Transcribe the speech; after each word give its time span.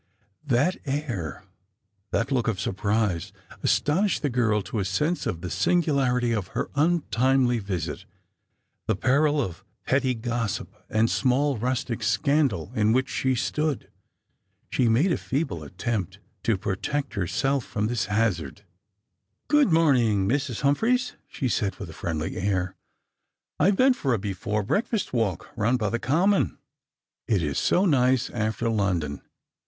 That 0.47 0.77
air, 0.83 1.43
that 2.09 2.31
look 2.31 2.47
of 2.47 2.59
surprise, 2.59 3.31
awakened 3.51 4.09
the 4.23 4.31
girl 4.31 4.63
to 4.63 4.79
a 4.79 4.85
sense 4.85 5.27
of 5.27 5.41
the 5.41 5.51
singularity 5.51 6.31
of 6.31 6.47
her 6.57 6.71
untimely 6.73 7.59
visit; 7.59 8.05
the 8.87 8.95
peril 8.95 9.39
of 9.39 9.63
petty 9.85 10.15
gossip 10.15 10.75
and 10.89 11.07
small 11.07 11.55
rustic 11.59 12.01
scandal 12.01 12.71
in 12.73 12.93
which 12.93 13.09
she 13.09 13.35
stood. 13.35 13.91
She 14.71 14.89
made 14.89 15.11
a 15.11 15.17
feeble 15.19 15.63
attempt 15.63 16.17
to 16.41 16.57
protect 16.57 17.13
herself 17.13 17.63
from 17.63 17.85
this 17.85 18.05
hazard." 18.07 18.63
Good 19.49 19.71
morning, 19.71 20.27
Mrs. 20.27 20.61
Humphreys," 20.61 21.13
she 21.27 21.47
said 21.47 21.75
with 21.75 21.91
a 21.91 21.93
friendly 21.93 22.37
air." 22.37 22.75
I 23.59 23.67
have 23.67 23.75
been 23.75 23.93
for 23.93 24.15
a 24.15 24.17
before 24.17 24.63
breakfast 24.63 25.13
walk 25.13 25.51
round 25.55 25.77
by 25.77 25.91
the 25.91 25.99
236 25.99 26.57
Strangers 26.57 26.57
and 26.57 26.57
Pilgtimt. 26.57 26.57
common. 26.57 26.59
It 27.27 27.43
is 27.47 27.59
so 27.59 27.85
nice 27.85 28.29
after 28.31 28.67
London. 28.67 29.21